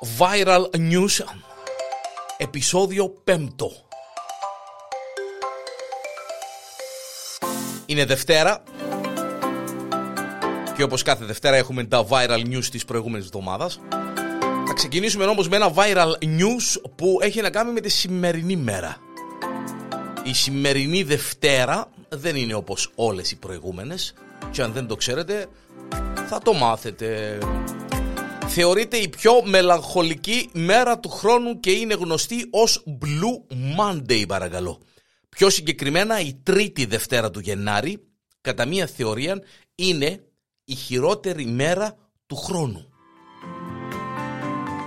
Viral 0.00 0.70
News. 0.76 1.24
Επισόδιο 2.36 3.22
5 3.24 3.36
Είναι 7.86 8.04
Δευτέρα. 8.04 8.62
Και 10.76 10.82
όπως 10.82 11.02
κάθε 11.02 11.24
Δευτέρα 11.24 11.56
έχουμε 11.56 11.84
τα 11.84 12.06
viral 12.10 12.44
news 12.46 12.64
της 12.64 12.84
προηγούμενης 12.84 13.26
εβδομάδας. 13.26 13.80
Θα 14.66 14.72
ξεκινήσουμε 14.74 15.24
όμως 15.24 15.48
με 15.48 15.56
ένα 15.56 15.72
viral 15.74 16.12
news 16.22 16.90
που 16.96 17.18
έχει 17.20 17.40
να 17.40 17.50
κάνει 17.50 17.72
με 17.72 17.80
τη 17.80 17.88
σημερινή 17.88 18.56
μέρα. 18.56 18.96
Η 20.24 20.34
σημερινή 20.34 21.02
Δευτέρα 21.02 21.90
δεν 22.08 22.36
είναι 22.36 22.54
όπως 22.54 22.92
όλες 22.94 23.30
οι 23.30 23.36
προηγούμενες. 23.36 24.14
Και 24.50 24.62
αν 24.62 24.72
δεν 24.72 24.86
το 24.86 24.96
ξέρετε 24.96 25.46
θα 26.28 26.38
το 26.38 26.52
μάθετε 26.52 27.38
θεωρείται 28.48 28.96
η 28.96 29.08
πιο 29.08 29.42
μελαγχολική 29.44 30.48
μέρα 30.52 30.98
του 30.98 31.08
χρόνου 31.08 31.60
και 31.60 31.70
είναι 31.70 31.94
γνωστή 31.94 32.46
ως 32.50 32.84
Blue 33.02 33.54
Monday 33.78 34.24
παρακαλώ. 34.28 34.80
Πιο 35.28 35.50
συγκεκριμένα 35.50 36.20
η 36.20 36.34
τρίτη 36.42 36.84
Δευτέρα 36.84 37.30
του 37.30 37.40
Γενάρη, 37.40 37.98
κατά 38.40 38.66
μία 38.66 38.86
θεωρία, 38.86 39.42
είναι 39.74 40.24
η 40.64 40.74
χειρότερη 40.74 41.46
μέρα 41.46 41.96
του 42.26 42.36
χρόνου. 42.36 42.88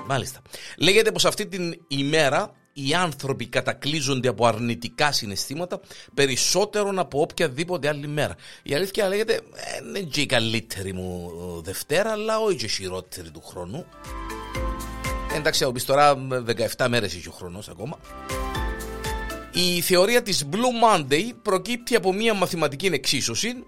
Μάλιστα. 0.07 0.41
Λέγεται 0.77 1.11
πως 1.11 1.25
αυτή 1.25 1.47
την 1.47 1.73
ημέρα 1.87 2.55
οι 2.73 2.93
άνθρωποι 2.93 3.45
κατακλείζονται 3.45 4.27
από 4.27 4.45
αρνητικά 4.45 5.11
συναισθήματα 5.11 5.79
περισσότερο 6.13 6.93
από 6.95 7.21
οποιαδήποτε 7.21 7.87
άλλη 7.87 8.07
μέρα. 8.07 8.35
Η 8.63 8.73
αλήθεια 8.75 9.07
λέγεται, 9.07 9.33
ε, 9.33 9.87
είναι 9.87 9.99
και 9.99 10.21
η 10.21 10.25
καλύτερη 10.25 10.93
μου 10.93 11.31
Δευτέρα, 11.63 12.11
αλλά 12.11 12.39
όχι 12.39 12.55
και 12.55 12.65
η 12.65 12.69
χειρότερη 12.69 13.31
του 13.31 13.41
χρόνου. 13.41 13.85
Εντάξει, 15.35 15.63
θα 15.63 15.71
τώρα 15.85 16.27
17 16.77 16.87
μέρες 16.89 17.15
έχει 17.15 17.27
ο 17.27 17.31
χρόνος 17.31 17.69
ακόμα. 17.69 17.99
Η 19.53 19.81
θεωρία 19.81 20.21
της 20.21 20.45
Blue 20.51 20.97
Monday 20.97 21.31
προκύπτει 21.41 21.95
από 21.95 22.13
μια 22.13 22.33
μαθηματική 22.33 22.85
εξίσωση 22.85 23.63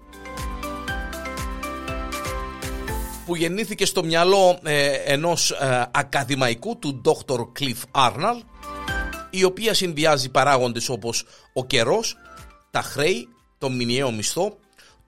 που 3.26 3.36
γεννήθηκε 3.36 3.86
στο 3.86 4.04
μυαλό 4.04 4.58
ε, 4.62 4.92
ενός 4.92 5.50
ε, 5.50 5.86
ακαδημαϊκού 5.90 6.78
του 6.78 7.00
Dr. 7.04 7.38
Cliff 7.38 8.08
Arnold 8.08 8.42
η 9.36 9.44
οποία 9.44 9.74
συνδυάζει 9.74 10.30
παράγοντες 10.30 10.88
όπως 10.88 11.24
ο 11.52 11.66
καιρός, 11.66 12.16
τα 12.70 12.82
χρέη, 12.82 13.28
τον 13.58 13.76
μηνιαίο 13.76 14.10
μισθό, 14.10 14.58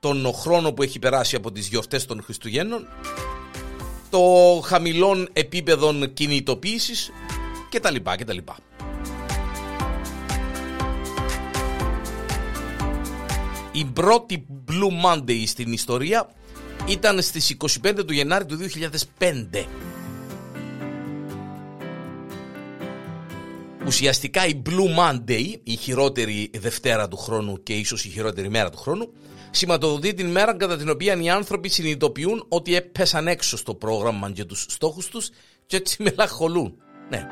τον 0.00 0.32
χρόνο 0.34 0.72
που 0.72 0.82
έχει 0.82 0.98
περάσει 0.98 1.36
από 1.36 1.52
τις 1.52 1.68
γιορτές 1.68 2.04
των 2.06 2.22
Χριστουγέννων, 2.22 2.88
το 4.10 4.20
χαμηλών 4.64 5.28
επίπεδων 5.32 6.12
κινητοποίησης 6.12 7.10
κτλ. 7.70 7.96
κτλ. 8.16 8.38
Η 13.72 13.84
πρώτη 13.84 14.46
Blue 14.68 15.04
Monday 15.06 15.42
στην 15.46 15.72
ιστορία 15.72 16.28
ήταν 16.86 17.22
στις 17.22 17.56
25 17.84 18.04
του 18.06 18.12
Γενάρη 18.12 18.46
του 18.46 18.58
2005 19.18 19.64
Ουσιαστικά 23.86 24.46
η 24.46 24.62
Blue 24.66 24.98
Monday, 24.98 25.54
η 25.62 25.76
χειρότερη 25.76 26.50
Δευτέρα 26.58 27.08
του 27.08 27.16
χρόνου 27.16 27.62
και 27.62 27.74
ίσως 27.74 28.04
η 28.04 28.08
χειρότερη 28.08 28.48
μέρα 28.48 28.70
του 28.70 28.78
χρόνου, 28.78 29.12
σηματοδοτεί 29.50 30.14
την 30.14 30.30
μέρα 30.30 30.56
κατά 30.56 30.76
την 30.76 30.88
οποία 30.88 31.22
οι 31.22 31.28
άνθρωποι 31.28 31.68
συνειδητοποιούν 31.68 32.44
ότι 32.48 32.74
έπεσαν 32.74 33.26
έξω 33.26 33.56
στο 33.56 33.74
πρόγραμμα 33.74 34.30
και 34.30 34.44
τους 34.44 34.66
στόχους 34.68 35.08
τους 35.08 35.30
και 35.66 35.76
έτσι 35.76 36.02
μελαχολούν. 36.02 36.74
Ναι. 37.10 37.26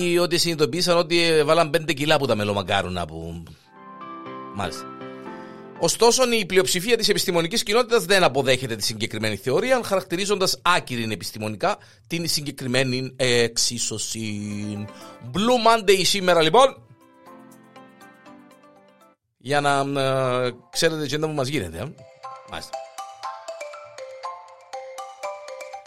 Ή 0.00 0.18
ότι 0.18 0.38
συνειδητοποίησαν 0.38 0.96
ότι 0.96 1.42
βάλαν 1.44 1.70
5 1.76 1.94
κιλά 1.94 2.18
που 2.18 2.26
τα 2.26 2.34
μελομαγκάρουνα 2.34 3.06
που... 3.06 3.42
Μάλιστα. 4.54 4.91
Ωστόσο, 5.84 6.32
η 6.32 6.46
πλειοψηφία 6.46 6.96
της 6.96 7.08
επιστημονικής 7.08 7.62
κοινότητας 7.62 8.04
δεν 8.04 8.22
αποδέχεται 8.22 8.76
τη 8.76 8.84
συγκεκριμένη 8.84 9.36
θεωρία, 9.36 9.80
χαρακτηρίζοντας 9.84 10.58
άκυρη 10.62 11.08
επιστημονικά 11.12 11.78
την 12.06 12.28
συγκεκριμένη 12.28 13.12
εξίσωση. 13.16 14.24
Blue 15.32 15.66
Monday 15.66 16.00
σήμερα 16.02 16.42
λοιπόν. 16.42 16.86
Για 19.38 19.60
να 19.60 20.00
ε, 20.00 20.54
ξέρετε 20.70 21.06
τι 21.06 21.18
που 21.18 21.28
μας 21.28 21.48
γίνεται. 21.48 21.78
Ε. 21.78 21.92
Μάλιστα. 22.50 22.76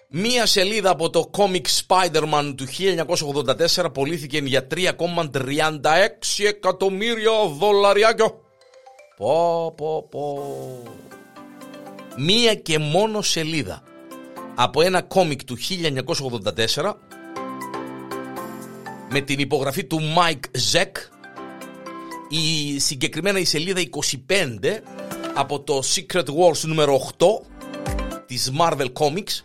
Μία 0.10 0.46
σελίδα 0.46 0.90
από 0.90 1.10
το 1.10 1.30
Comic 1.38 1.66
Spider-Man 1.88 2.54
του 2.58 2.66
1984 3.78 3.94
πωλήθηκε 3.94 4.38
για 4.38 4.68
3,36 4.76 4.90
εκατομμύρια 6.38 7.32
δολαριάκια. 7.60 8.45
Πω 9.18 9.74
πω 9.78 10.08
πω 10.10 10.84
Μία 12.18 12.56
και 12.56 12.80
μόνο 12.80 13.22
σελίδα 13.22 13.84
από 14.56 14.82
ένα 14.82 15.02
κόμικ 15.02 15.44
του 15.44 15.58
1984 16.76 16.94
με 19.10 19.22
την 19.22 19.40
υπογραφή 19.40 19.84
του 19.86 20.00
Mike 20.00 20.60
Zeck 20.74 20.92
η 22.30 22.80
συγκεκριμένα 22.80 23.40
η 23.40 23.46
σελίδα 23.46 23.82
25 24.30 24.40
από 25.34 25.60
το 25.62 25.82
Secret 25.96 26.26
Wars 26.26 26.60
νούμερο 26.62 27.12
8 27.18 27.26
της 28.26 28.52
Marvel 28.60 28.92
Comics 28.94 29.42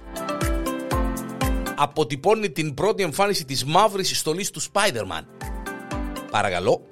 αποτυπώνει 1.76 2.50
την 2.50 2.74
πρώτη 2.74 3.02
εμφάνιση 3.02 3.44
της 3.44 3.64
μαύρης 3.64 4.18
στολής 4.18 4.50
του 4.50 4.60
Spider-Man. 4.62 5.24
Παρακαλώ. 6.30 6.86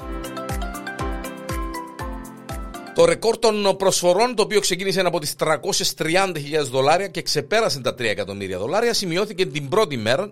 Το 2.98 3.04
ρεκόρ 3.04 3.38
των 3.38 3.76
προσφορών, 3.76 4.34
το 4.34 4.42
οποίο 4.42 4.60
ξεκίνησε 4.60 5.00
από 5.00 5.18
τις 5.18 5.34
330.000 5.38 6.64
δολάρια 6.70 7.08
και 7.08 7.22
ξεπέρασε 7.22 7.80
τα 7.80 7.94
3 7.94 8.00
εκατομμύρια 8.00 8.58
δολάρια, 8.58 8.94
σημειώθηκε 8.94 9.46
την 9.46 9.68
πρώτη 9.68 9.96
μέρα 9.96 10.28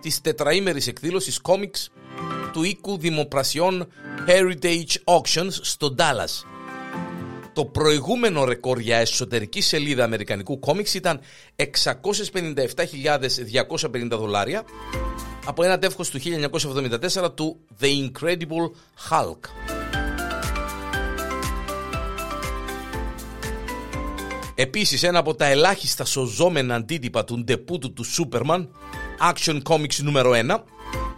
της 0.00 0.20
τετραήμερης 0.20 0.86
εκδήλωσης 0.86 1.40
κόμιξ 1.40 1.90
του 2.52 2.62
οίκου 2.62 2.98
δημοπρασιών 2.98 3.88
Heritage 4.26 4.96
Auctions 5.04 5.50
στο 5.50 5.94
Dallas. 5.98 6.44
Το 7.52 7.64
προηγούμενο 7.64 8.44
ρεκόρ 8.44 8.78
για 8.78 8.96
εσωτερική 8.96 9.60
σελίδα 9.60 10.04
αμερικανικού 10.04 10.58
κόμιξ 10.58 10.94
ήταν 10.94 11.20
657.250 11.56 11.66
δολάρια 14.10 14.64
από 15.46 15.62
ένα 15.62 15.78
τεύχος 15.78 16.10
του 16.10 16.20
1974 17.22 17.34
του 17.34 17.60
The 17.80 17.86
Incredible 17.86 18.70
Hulk. 19.10 19.38
Επίσης, 24.62 25.02
ένα 25.02 25.18
από 25.18 25.34
τα 25.34 25.46
ελάχιστα 25.46 26.04
σωζόμενα 26.04 26.74
αντίτυπα 26.74 27.24
του 27.24 27.44
ντεπούτου 27.44 27.92
του 27.92 28.04
Superman, 28.04 28.66
Action 29.32 29.60
Comics 29.62 29.96
νούμερο 30.02 30.30
1, 30.34 30.58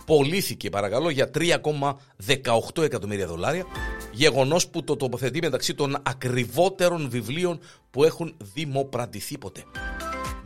πωλήθηκε 0.06 0.70
παρακαλώ 0.70 1.10
για 1.10 1.30
3,18 1.34 2.82
εκατομμύρια 2.82 3.26
δολάρια, 3.26 3.64
γεγονός 4.12 4.68
που 4.68 4.84
το 4.84 4.96
τοποθετεί 4.96 5.38
μεταξύ 5.42 5.74
των 5.74 5.96
ακριβότερων 6.02 7.08
βιβλίων 7.10 7.60
που 7.90 8.04
έχουν 8.04 8.36
δημοπρατηθεί 8.54 9.38
ποτέ. 9.38 9.64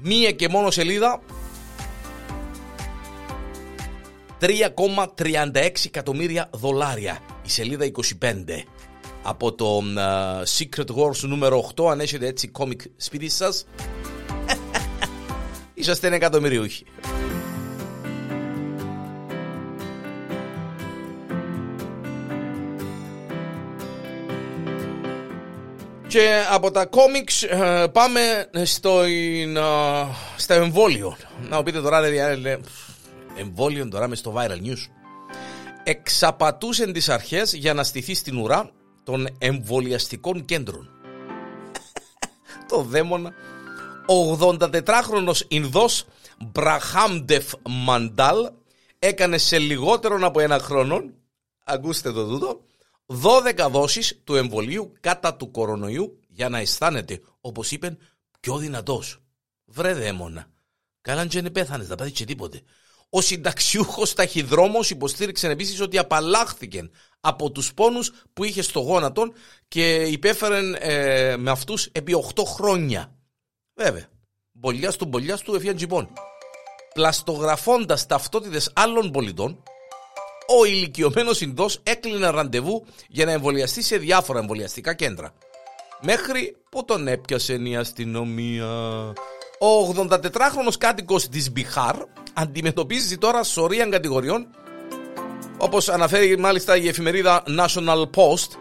Μία 0.02 0.30
και 0.32 0.48
μόνο 0.48 0.70
σελίδα 0.70 1.20
3,36 4.40 5.70
εκατομμύρια 5.84 6.50
δολάρια. 6.52 7.18
Η 7.44 7.50
σελίδα 7.50 7.84
25 7.84 7.92
από 9.28 9.52
το 9.52 9.82
uh, 9.96 10.42
Secret 10.58 10.96
Wars 10.96 11.18
νούμερο 11.20 11.70
8 11.76 11.90
αν 11.90 12.00
έχετε 12.00 12.26
έτσι 12.26 12.48
κόμικ 12.48 12.80
σπίτι 12.96 13.28
σας 13.28 13.66
είσαστε 15.74 16.06
ένα 16.06 16.16
εκατομμυριούχοι 16.16 16.84
Και 26.08 26.44
από 26.50 26.70
τα 26.70 26.86
κόμιξ 26.86 27.42
ε, 27.42 27.86
πάμε 27.92 28.50
στο, 28.64 29.00
ε, 29.00 29.46
στο 30.36 30.54
εμβόλιο. 30.54 31.16
Να 31.48 31.62
πείτε 31.62 31.80
τώρα, 31.80 32.00
λέει, 32.00 32.58
εμβόλιο 33.36 33.88
τώρα 33.88 34.08
μες 34.08 34.18
στο 34.18 34.34
viral 34.36 34.66
news. 34.66 34.86
Εξαπατούσαν 35.82 36.92
τις 36.92 37.08
αρχές 37.08 37.52
για 37.52 37.74
να 37.74 37.82
στηθεί 37.84 38.14
στην 38.14 38.36
ουρά 38.36 38.72
των 39.08 39.28
εμβολιαστικών 39.38 40.44
κέντρων. 40.44 40.90
το 42.68 42.82
δαίμονα. 42.82 43.32
84χρονος 44.06 45.40
Ινδός 45.48 46.04
Μπραχάμντεφ 46.38 47.52
Μαντάλ 47.68 48.50
έκανε 48.98 49.38
σε 49.38 49.58
λιγότερο 49.58 50.18
από 50.26 50.40
ένα 50.40 50.58
χρόνο, 50.58 51.02
ακούστε 51.64 52.12
το 52.12 52.26
τούτο, 52.26 52.60
12 53.06 53.68
δόσεις 53.70 54.20
του 54.24 54.34
εμβολίου 54.34 54.92
κατά 55.00 55.34
του 55.34 55.50
κορονοϊού 55.50 56.18
για 56.28 56.48
να 56.48 56.58
αισθάνεται, 56.58 57.20
όπως 57.40 57.70
είπε, 57.70 57.96
πιο 58.40 58.56
δυνατός. 58.56 59.22
Βρε 59.64 59.94
δαίμονα. 59.94 60.46
Καλά, 61.00 61.20
αν 61.20 61.28
δεν 61.28 61.52
πέθανε, 61.52 61.84
δεν 61.84 61.96
πάθει 61.96 62.10
και 62.10 62.24
τίποτε. 62.24 62.62
Ο 63.10 63.20
συνταξιούχος 63.20 64.14
ταχυδρόμος 64.14 64.90
υποστήριξε 64.90 65.48
επίσης 65.48 65.80
ότι 65.80 65.98
απαλλάχθηκε 65.98 66.90
από 67.20 67.50
τους 67.50 67.74
πόνους 67.74 68.12
που 68.32 68.44
είχε 68.44 68.62
στο 68.62 68.80
γόνατο 68.80 69.32
και 69.68 69.94
υπέφερε 69.94 70.60
ε, 70.78 71.36
με 71.36 71.50
αυτούς 71.50 71.88
επί 71.92 72.24
8 72.34 72.42
χρόνια. 72.46 73.14
Βέβαια. 73.74 74.06
Μπολιάς 74.52 74.96
του 74.96 75.04
μπολιάς 75.04 75.40
του 75.40 75.54
εφιάν 75.54 75.76
τζιμπών. 75.76 76.08
Πλαστογραφώντας 76.94 78.06
ταυτότητες 78.06 78.70
άλλων 78.74 79.10
πολιτών, 79.10 79.62
ο 80.60 80.64
ηλικιωμένος 80.64 81.40
Ινδός 81.40 81.80
έκλεινε 81.82 82.28
ραντεβού 82.28 82.86
για 83.08 83.24
να 83.24 83.32
εμβολιαστεί 83.32 83.82
σε 83.82 83.96
διάφορα 83.96 84.38
εμβολιαστικά 84.38 84.94
κέντρα. 84.94 85.32
Μέχρι 86.00 86.56
που 86.70 86.84
τον 86.84 87.08
έπιασε 87.08 87.54
η 87.54 87.76
αστυνομία. 87.76 88.66
Ο 89.60 89.94
84χρονος 89.96 90.76
κάτοικος 90.78 91.28
της 91.28 91.52
Μπιχάρ 91.52 91.96
αντιμετωπίζει 92.34 93.18
τώρα 93.18 93.42
σωρία 93.42 93.86
κατηγοριών 93.86 94.46
όπως 95.58 95.88
αναφέρει 95.88 96.38
μάλιστα 96.38 96.76
η 96.76 96.88
εφημερίδα 96.88 97.42
National 97.46 98.02
Post 98.02 98.56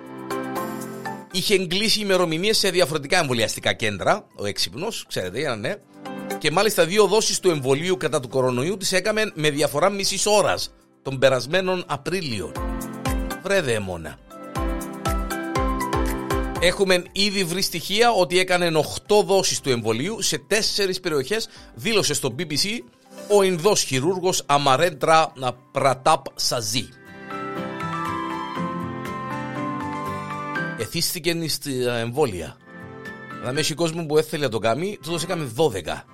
είχε 1.32 1.56
εγκλήσει 1.56 2.00
ημερομηνίες 2.00 2.58
σε 2.58 2.70
διαφορετικά 2.70 3.18
εμβολιαστικά 3.20 3.74
κέντρα 3.74 4.28
ο 4.36 4.46
έξυπνος, 4.46 5.06
ξέρετε, 5.08 5.40
για 5.40 5.56
ναι. 5.56 5.76
Και 6.38 6.52
μάλιστα 6.52 6.86
δύο 6.86 7.06
δόσεις 7.08 7.40
του 7.40 7.50
εμβολίου 7.50 7.98
κατά 7.98 8.20
του 8.20 8.28
κορονοϊού 8.28 8.78
τις 8.78 8.92
έκαμε 8.92 9.32
με 9.34 9.50
διαφορά 9.50 9.90
μισής 9.90 10.26
ώρας 10.26 10.74
τον 11.02 11.20
περασμένο 11.20 11.84
Απρίλιο. 11.88 12.52
Βρε 13.44 13.62
δαίμονα. 13.62 14.18
Έχουμε 16.62 17.04
ήδη 17.12 17.44
βρει 17.44 17.62
στοιχεία 17.62 18.12
ότι 18.12 18.40
έκανε 18.40 18.70
8 19.08 19.24
δόσεις 19.26 19.60
του 19.60 19.70
εμβολίου 19.70 20.22
σε 20.22 20.46
4 20.50 20.54
περιοχές, 21.02 21.48
δήλωσε 21.76 22.14
στο 22.14 22.36
BBC 22.38 22.66
ο 23.30 23.44
Ινδός 23.44 23.82
χειρούργος 23.82 24.44
Αμαρέντρα 24.46 25.32
Πρατάπ 25.72 26.26
Σαζί. 26.36 26.90
Εθίστηκε 30.80 31.48
στη 31.48 31.86
εμβόλια. 31.86 32.58
Δηλαδή 33.40 33.60
έχει 33.60 33.74
κόσμο 33.74 34.06
που 34.06 34.18
έθελε 34.18 34.44
να 34.44 34.50
το 34.50 34.60
κάνει, 34.60 34.98
τούτος 35.04 35.24
έκαμε 35.24 35.52
12. 35.56 36.06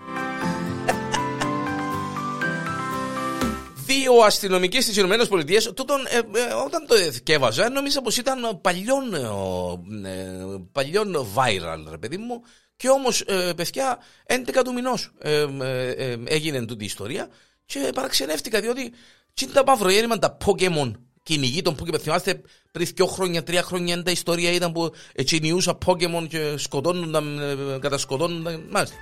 Δύο 4.03 4.21
αστυνομικοί 4.23 4.81
στις 4.81 4.97
ΗΠΑ, 4.97 5.13
ε, 5.13 6.17
ε, 6.17 6.53
όταν 6.65 6.85
το 6.88 6.95
εθκεύαζα, 6.95 7.69
νόμιζα 7.69 8.01
πως 8.01 8.17
ήταν 8.17 8.61
παλιόν, 8.61 9.13
ε, 9.13 10.29
παλιόν 10.71 11.27
viral, 11.35 11.89
ρε 11.89 11.97
παιδί 11.97 12.17
μου. 12.17 12.41
Και 12.75 12.89
όμως, 12.89 13.21
ε, 13.21 13.53
παιδιά, 13.55 13.97
11 14.25 14.63
του 14.63 14.73
μηνός 14.73 15.11
ε, 15.19 15.45
ε, 15.57 16.17
έγινε 16.25 16.65
τούτη 16.65 16.83
η 16.83 16.85
ιστορία 16.85 17.27
και 17.65 17.91
παραξενεύτηκα 17.94 18.59
διότι 18.59 18.94
τι 19.33 19.47
τα 19.47 19.63
παυρογέννημα 19.63 20.19
τα 20.19 20.38
Pokemon 20.45 20.91
κυνηγοί 21.23 21.61
των 21.61 21.75
Pokemon. 21.75 22.00
Θυμάστε 22.00 22.41
πριν 22.71 22.88
δύο 22.95 23.05
χρόνια, 23.05 23.44
τρία 23.44 23.63
χρόνια, 23.63 24.03
η 24.05 24.11
ιστορία 24.11 24.51
ήταν 24.51 24.71
που 24.71 24.91
κυνηγούσα 25.23 25.77
Pokemon 25.85 26.25
και 26.29 26.57
σκοτώνονταν, 26.57 27.39
κατασκοτώνονταν. 27.81 28.65
Μάλιστα. 28.69 28.95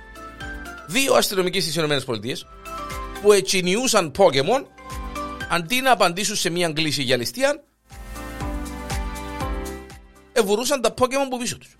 Δύο 0.86 1.14
αστυνομικοί 1.14 1.60
στις 1.60 1.76
ΗΠΑ 1.76 2.00
που 3.22 3.32
ετσινιούσαν 3.32 4.12
Pokemon 4.18 4.64
αντί 5.52 5.80
να 5.80 5.90
απαντήσουν 5.90 6.36
σε 6.36 6.50
μια 6.50 6.72
κλίση 6.72 7.02
για 7.02 7.16
ληστεία 7.16 7.62
ευουρούσαν 10.32 10.80
τα 10.80 10.94
Pokemon 10.98 11.28
που 11.30 11.38
πίσω 11.38 11.58
τους. 11.58 11.76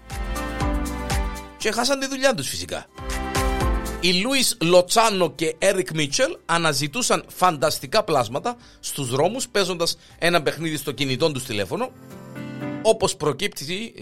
Και 1.57 1.73
χάσαν 1.73 2.01
τη 2.01 2.07
δουλειά 2.07 2.35
τους 2.35 2.49
φυσικά. 2.49 2.87
Οι 4.01 4.13
Λούις 4.13 4.57
Λοτσάνο 4.61 5.31
και 5.31 5.55
Έρικ 5.59 5.91
Μίτσελ 5.91 6.37
αναζητούσαν 6.47 7.25
φανταστικά 7.29 8.05
πλάσματα 8.05 8.57
στους 8.81 9.11
δρόμους 9.11 9.49
παίζοντας 9.49 9.99
ένα 10.19 10.43
παιχνίδι 10.43 10.77
στο 10.77 10.93
κινητό 10.93 11.33
τους 11.33 11.45
τηλέφωνο 11.45 11.91
όπως 12.83 13.17
προκύπτει 13.17 13.95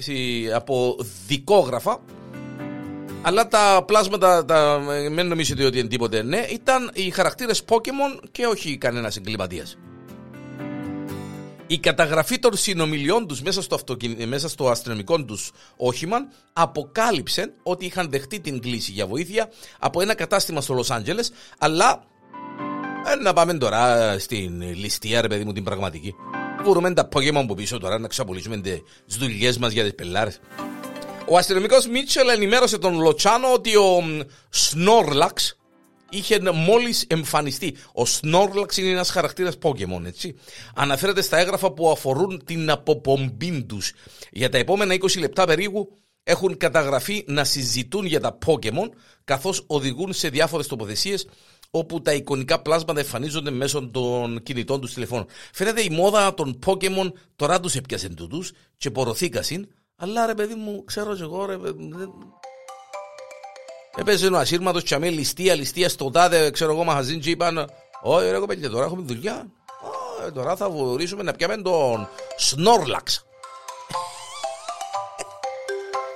από 0.54 0.96
δικόγραφα 1.26 2.00
αλλά 3.22 3.48
τα 3.48 3.84
πλάσματα, 3.86 4.44
τα, 4.44 4.80
μην 5.10 5.26
νομίζετε 5.26 5.64
ότι 5.64 5.78
είναι 5.78 5.88
τίποτε 5.88 6.22
ναι, 6.22 6.46
ήταν 6.50 6.90
οι 6.94 7.10
χαρακτήρες 7.10 7.62
Pokemon 7.68 8.22
και 8.30 8.46
όχι 8.46 8.76
κανένας 8.76 9.16
εγκληματίας. 9.16 9.78
Η 11.66 11.78
καταγραφή 11.78 12.38
των 12.38 12.56
συνομιλιών 12.56 13.26
τους 13.26 13.42
μέσα, 13.42 13.62
στο 13.62 13.78
μέσα 14.26 14.48
στο 14.48 14.68
αστυνομικό 14.68 15.24
τους 15.24 15.50
όχημα 15.76 16.18
αποκάλυψε 16.52 17.52
ότι 17.62 17.84
είχαν 17.84 18.10
δεχτεί 18.10 18.40
την 18.40 18.60
κλίση 18.60 18.92
για 18.92 19.06
βοήθεια 19.06 19.50
από 19.78 20.00
ένα 20.00 20.14
κατάστημα 20.14 20.60
στο 20.60 20.74
Λος 20.74 20.90
Άντζελες, 20.90 21.32
αλλά 21.58 22.04
ε, 23.06 23.14
να 23.22 23.32
πάμε 23.32 23.54
τώρα 23.54 24.18
στην 24.18 24.62
ληστεία, 24.62 25.20
ρε 25.20 25.28
παιδί 25.28 25.44
μου, 25.44 25.52
την 25.52 25.64
πραγματική. 25.64 26.14
Μπορούμε 26.64 26.92
τα 26.92 27.08
Pokemon 27.12 27.44
που 27.46 27.54
πίσω 27.54 27.78
τώρα 27.78 27.98
να 27.98 28.08
ξαπολύσουμε 28.08 28.56
τις 29.06 29.16
δουλειές 29.18 29.58
μας 29.58 29.72
για 29.72 29.82
τις 29.82 29.94
πελάρες. 29.94 30.40
Ο 31.32 31.36
αστυνομικός 31.36 31.86
Μίτσελ 31.86 32.28
ενημέρωσε 32.28 32.78
τον 32.78 33.00
Λοτσάνο 33.00 33.52
ότι 33.52 33.76
ο 33.76 34.02
Σνόρλαξ 34.50 35.56
είχε 36.10 36.40
μόλις 36.52 37.04
εμφανιστεί. 37.08 37.76
Ο 37.92 38.06
Σνόρλαξ 38.06 38.76
είναι 38.76 38.90
ένας 38.90 39.10
χαρακτήρας 39.10 39.58
Pokémon, 39.62 40.04
έτσι. 40.04 40.36
Αναφέρεται 40.74 41.22
στα 41.22 41.38
έγγραφα 41.38 41.72
που 41.72 41.90
αφορούν 41.90 42.44
την 42.44 42.70
αποπομπή 42.70 43.62
τους. 43.62 43.92
Για 44.30 44.48
τα 44.48 44.58
επόμενα 44.58 44.94
20 44.94 45.18
λεπτά 45.18 45.44
περίπου 45.46 45.96
έχουν 46.22 46.56
καταγραφεί 46.56 47.24
να 47.26 47.44
συζητούν 47.44 48.06
για 48.06 48.20
τα 48.20 48.38
Pokémon, 48.46 48.88
καθώς 49.24 49.64
οδηγούν 49.66 50.12
σε 50.12 50.28
διάφορες 50.28 50.66
τοποθεσίες 50.66 51.26
όπου 51.70 52.02
τα 52.02 52.12
εικονικά 52.12 52.62
πλάσματα 52.62 53.00
εμφανίζονται 53.00 53.50
μέσω 53.50 53.90
των 53.92 54.42
κινητών 54.42 54.80
τους 54.80 54.92
τηλεφώνων. 54.94 55.26
Φαίνεται 55.52 55.82
η 55.82 55.90
μόδα 55.90 56.34
των 56.34 56.58
Pokémon 56.66 57.12
τώρα 57.36 57.60
τους 57.60 57.74
έπιασε 57.74 58.08
τούτους 58.08 58.52
και 58.76 58.90
πορωθήκασαν 58.90 59.68
αλλά 60.02 60.26
ρε 60.26 60.34
παιδί 60.34 60.54
μου, 60.54 60.84
ξέρω 60.84 61.16
εγώ 61.20 61.44
ρε 61.44 61.56
Έπαιζε 63.96 64.26
ένα 64.26 64.38
ασύρματος 64.38 64.82
και 64.82 64.94
αμέ 64.94 65.10
ληστεία, 65.10 65.54
ληστεία 65.54 65.88
στο 65.88 66.10
τάδε, 66.10 66.50
ξέρω 66.50 66.72
εγώ, 66.72 66.84
μαχαζίν 66.84 67.20
και 67.20 67.30
είπαν 67.30 67.70
«Όχι 68.02 68.30
ρε 68.30 68.38
κοπέλια, 68.38 68.70
τώρα 68.70 68.84
έχουμε 68.84 69.02
δουλειά, 69.02 69.46
Ω, 70.26 70.32
τώρα 70.32 70.56
θα 70.56 70.70
βουρήσουμε 70.70 71.22
να 71.22 71.32
πιάμε 71.32 71.56
τον 71.56 72.08
Σνόρλαξ». 72.36 73.24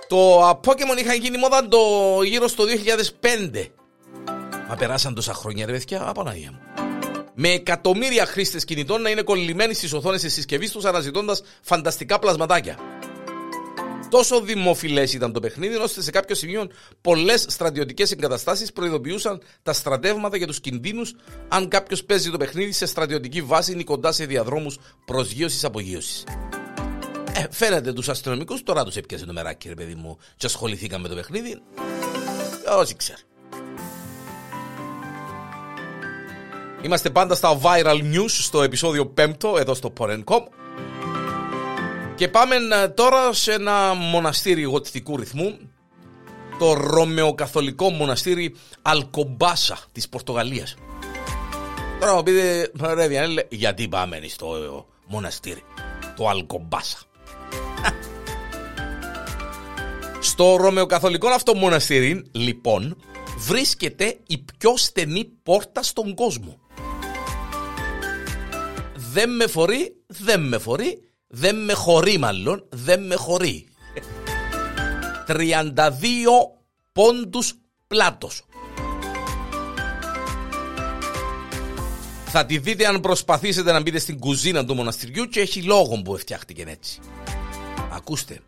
Το 0.08 0.50
Pokemon 0.50 0.98
είχαν 0.98 1.16
γίνει 1.16 1.38
μόδα 1.38 1.68
το 1.68 1.78
γύρω 2.22 2.48
στο 2.48 2.64
2005. 2.64 3.66
Μα 4.68 4.74
περάσαν 4.76 5.14
τόσα 5.14 5.34
χρόνια 5.34 5.66
ρε 5.66 5.72
παιδιά, 5.72 6.08
απαναγία 6.08 6.50
μου. 6.50 6.58
Με 7.34 7.48
εκατομμύρια 7.48 8.26
χρήστες 8.26 8.64
κινητών 8.64 9.02
να 9.02 9.10
είναι 9.10 9.22
κολλημένοι 9.22 9.74
στις 9.74 9.92
οθόνες 9.92 10.20
της 10.20 10.32
συσκευής 10.32 10.70
τους 10.70 10.84
αναζητώντας 10.84 11.42
φανταστικά 11.62 12.18
πλασματάκια. 12.18 12.78
Τόσο 14.14 14.40
δημοφιλές 14.40 15.12
ήταν 15.12 15.32
το 15.32 15.40
παιχνίδι, 15.40 15.76
ώστε 15.76 16.02
σε 16.02 16.10
κάποιο 16.10 16.34
σημείο 16.34 16.70
πολλές 17.00 17.46
στρατιωτικές 17.48 18.10
εγκαταστάσεις 18.10 18.72
προειδοποιούσαν 18.72 19.40
τα 19.62 19.72
στρατεύματα 19.72 20.36
για 20.36 20.46
τους 20.46 20.60
κινδύνους 20.60 21.14
αν 21.48 21.68
κάποιος 21.68 22.04
παίζει 22.04 22.30
το 22.30 22.36
παιχνίδι 22.36 22.72
σε 22.72 22.86
στρατιωτική 22.86 23.42
βάση 23.42 23.72
ή 23.78 23.84
κοντά 23.84 24.12
σε 24.12 24.24
διαδρόμους 24.26 24.78
προσγείωση-απογείωση. 25.04 26.24
Ε, 27.34 27.44
φαίνεται 27.50 27.92
τους 27.92 28.08
αστυνομικούς, 28.08 28.62
τώρα 28.62 28.84
τους 28.84 28.96
έπιασε 28.96 29.26
το 29.26 29.32
μεράκι, 29.32 29.68
ρε 29.68 29.74
παιδί 29.74 29.94
μου, 29.94 30.18
και 30.36 30.46
ασχοληθήκαν 30.46 31.00
με 31.00 31.08
το 31.08 31.14
παιχνίδι. 31.14 31.62
Όσοι 32.78 32.96
ξέρει. 32.96 33.20
Είμαστε 36.82 37.10
πάντα 37.10 37.34
στα 37.34 37.60
viral 37.62 38.00
news 38.14 38.28
στο 38.28 38.62
επεισόδιο 38.62 39.14
5 39.16 39.58
εδώ 39.58 39.74
στο 39.74 39.92
Porencom. 39.98 40.40
Και 42.16 42.28
πάμε 42.28 42.56
ε, 42.82 42.88
τώρα 42.88 43.32
σε 43.32 43.52
ένα 43.52 43.94
μοναστήρι 43.94 44.62
γοτθικού 44.62 45.16
ρυθμού 45.16 45.58
το 46.58 46.72
Ρωμαιοκαθολικό 46.72 47.90
μοναστήρι 47.90 48.54
Αλκομπάσα 48.82 49.78
της 49.92 50.08
Πορτογαλίας. 50.08 50.74
Τώρα 52.00 52.14
μου 52.14 52.22
πείτε, 52.22 52.70
ρε 52.94 53.08
Διανέλε, 53.08 53.42
γιατί 53.50 53.88
πάμε 53.88 54.20
στο 54.28 54.86
μοναστήρι, 55.06 55.62
το 56.16 56.28
Αλκομπάσα; 56.28 56.98
Στο 60.20 60.56
Ρωμαιοκαθολικό 60.56 61.28
αυτό 61.28 61.54
μοναστήρι, 61.54 62.24
λοιπόν, 62.32 62.96
βρίσκεται 63.38 64.18
η 64.26 64.44
πιο 64.58 64.76
στενή 64.76 65.24
πόρτα 65.42 65.82
στον 65.82 66.14
κόσμο. 66.14 66.58
Δεν 68.94 69.30
με 69.30 69.46
φορεί, 69.46 69.96
δεν 70.06 70.40
με 70.40 70.58
φορεί, 70.58 71.02
δεν 71.36 71.64
με 71.64 71.72
χωρεί 71.72 72.18
μάλλον, 72.18 72.64
δεν 72.68 73.06
με 73.06 73.14
χωρεί. 73.14 73.66
32 75.26 75.32
πόντους 76.92 77.54
πλάτος. 77.86 78.42
Θα 82.26 82.46
τη 82.46 82.58
δείτε 82.58 82.86
αν 82.86 83.00
προσπαθήσετε 83.00 83.72
να 83.72 83.80
μπείτε 83.80 83.98
στην 83.98 84.18
κουζίνα 84.18 84.64
του 84.64 84.74
μοναστηριού 84.74 85.24
και 85.24 85.40
έχει 85.40 85.62
λόγο 85.62 86.02
που 86.02 86.18
φτιάχτηκε 86.18 86.64
έτσι. 86.66 86.98
Ακούστε. 87.92 88.40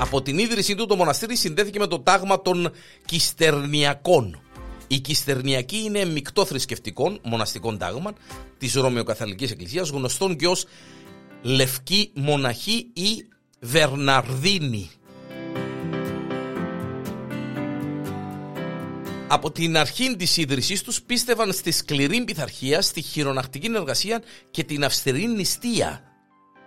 Από 0.00 0.22
την 0.22 0.38
ίδρυσή 0.38 0.74
του 0.74 0.86
το 0.86 0.96
μοναστήρι 0.96 1.36
συνδέθηκε 1.36 1.78
με 1.78 1.86
το 1.86 2.00
τάγμα 2.00 2.42
των 2.42 2.70
Κιστερνιακών. 3.04 4.40
Η 4.86 4.98
Κιστερνιακή 4.98 5.82
είναι 5.84 6.04
μεικτό 6.04 6.44
θρησκευτικών 6.44 7.20
μοναστικών 7.22 7.78
τάγμα 7.78 8.12
της 8.58 8.74
Ρωμαιοκαθαλικής 8.74 9.50
Εκκλησίας 9.50 9.88
γνωστών 9.88 10.36
και 10.36 10.46
ως 10.46 10.64
Λευκή 11.42 12.10
Μοναχή 12.14 12.90
ή 12.92 13.28
Βερναρδίνη. 13.60 14.90
Από 19.28 19.50
την 19.50 19.76
αρχή 19.76 20.16
της 20.16 20.36
ίδρυσής 20.36 20.82
τους 20.82 21.02
πίστευαν 21.02 21.52
στη 21.52 21.70
σκληρή 21.70 22.24
πειθαρχία, 22.24 22.82
στη 22.82 23.02
χειρονακτική 23.02 23.70
εργασία 23.74 24.22
και 24.50 24.64
την 24.64 24.84
αυστηρή 24.84 25.26
νηστεία. 25.26 26.02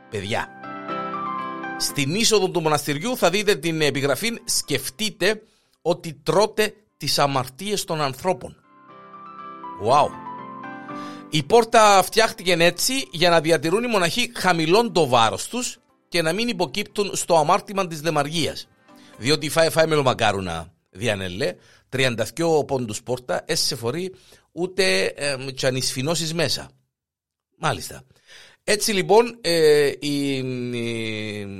Παιδιά. 0.09 0.49
Στην 1.77 2.15
είσοδο 2.15 2.49
του 2.49 2.61
μοναστηριού 2.61 3.17
θα 3.17 3.29
δείτε 3.29 3.55
την 3.55 3.81
επιγραφή 3.81 4.31
«Σκεφτείτε 4.43 5.41
ότι 5.81 6.13
τρώτε 6.23 6.73
τις 6.97 7.19
αμαρτίες 7.19 7.83
των 7.83 8.01
ανθρώπων». 8.01 8.55
Wow. 9.87 10.24
Η 11.29 11.43
πόρτα 11.43 12.03
φτιάχτηκε 12.03 12.55
έτσι 12.59 13.07
για 13.11 13.29
να 13.29 13.41
διατηρούν 13.41 13.83
οι 13.83 13.87
μοναχοί 13.87 14.31
χαμηλών 14.35 14.93
το 14.93 15.07
βάρος 15.07 15.47
τους 15.47 15.77
και 16.07 16.21
να 16.21 16.33
μην 16.33 16.47
υποκύπτουν 16.47 17.15
στο 17.15 17.35
αμάρτημα 17.35 17.87
της 17.87 18.01
δεμαργίας. 18.01 18.67
Διότι 19.17 19.49
φάει 19.49 19.69
φάει 19.69 19.87
μελομακάρουνα 19.87 20.73
διανελέ, 20.89 21.55
32 21.89 22.15
πόντους 22.67 23.03
πόρτα, 23.03 23.43
έσαι 23.45 23.75
φορεί 23.75 24.13
ούτε 24.51 25.05
ε, 25.05 25.51
τσανισφινώσεις 25.55 26.33
μέσα. 26.33 26.69
Μάλιστα. 27.57 28.03
Έτσι 28.63 28.91
λοιπόν 28.91 29.37
ε, 29.41 29.91
οι, 29.99 30.35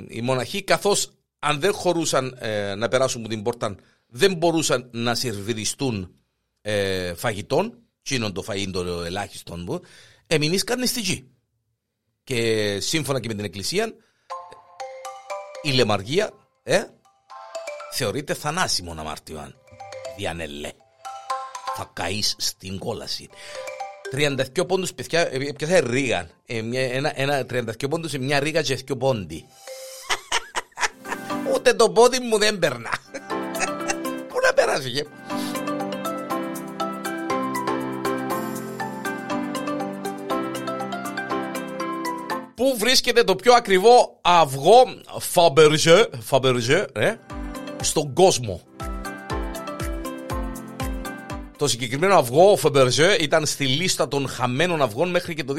οι, 0.08 0.20
μοναχοί 0.22 0.62
καθώς 0.62 1.10
αν 1.38 1.60
δεν 1.60 1.72
χωρούσαν 1.72 2.36
ε, 2.40 2.74
να 2.74 2.88
περάσουν 2.88 3.20
από 3.20 3.30
την 3.30 3.42
πόρτα 3.42 3.74
δεν 4.06 4.34
μπορούσαν 4.34 4.88
να 4.92 5.14
σερβιριστούν 5.14 6.14
ε, 6.60 7.14
φαγητών, 7.14 7.78
τσίνον 8.06 8.32
το 8.32 8.44
φαΐν 8.48 8.70
το 8.72 9.02
ελάχιστον 9.04 9.64
μου, 9.68 9.80
εμεινήσκαν 10.26 10.86
στη 10.86 11.00
γη. 11.00 11.30
Και 12.24 12.78
σύμφωνα 12.80 13.20
και 13.20 13.28
με 13.28 13.34
την 13.34 13.44
Εκκλησία, 13.44 13.94
η 15.62 15.70
λεμαργία 15.70 16.30
ε, 16.62 16.82
θεωρείται 17.92 18.34
θανάσιμο 18.34 18.94
αμάρτιο 18.98 19.54
διανελέ. 20.16 20.72
Θα 21.76 21.90
καείς 21.92 22.34
στην 22.38 22.78
κόλαση. 22.78 23.28
32 24.12 24.66
πόντους 24.66 24.94
παιδιά, 24.94 25.28
έπιασα 25.32 25.80
ρίγα; 25.80 26.30
Ε, 26.46 26.62
ένα, 26.72 27.20
ένα 27.20 27.40
32 27.40 27.88
πόντους 27.90 28.10
σε 28.10 28.18
μια 28.18 28.40
ρίγα 28.40 28.62
και 28.62 28.74
δύο 28.74 28.96
πόντι. 28.96 29.44
Ούτε 31.54 31.74
το 31.74 31.90
πόδι 31.90 32.18
μου 32.18 32.38
δεν 32.38 32.58
περνά. 32.58 32.90
Πού 34.28 34.36
να 34.46 34.52
περάσει 34.54 35.06
Πού 42.56 42.76
βρίσκεται 42.78 43.24
το 43.24 43.36
πιο 43.36 43.54
ακριβό 43.54 44.18
αυγό 44.22 44.84
Fabergé, 45.34 46.04
Fabergé 46.30 46.86
ε, 46.92 47.14
στον 47.80 48.12
κόσμο. 48.14 48.60
Το 51.56 51.68
συγκεκριμένο 51.68 52.14
αυγό, 52.14 52.50
ο 52.50 52.56
Φεμπερζέ, 52.56 53.16
ήταν 53.20 53.46
στη 53.46 53.66
λίστα 53.66 54.08
των 54.08 54.28
χαμένων 54.28 54.82
αυγών 54.82 55.10
μέχρι 55.10 55.34
και 55.34 55.44
το 55.44 55.54
2014. 55.56 55.58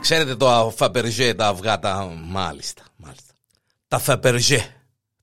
Ξέρετε 0.00 0.36
το 0.36 0.72
Φαπερζέ, 0.76 1.34
τα 1.34 1.46
αυγά, 1.46 1.78
τα... 1.78 2.18
Μάλιστα, 2.24 2.82
μάλιστα. 2.96 3.34
Τα 3.88 3.98
Φαπερζέ, 3.98 4.74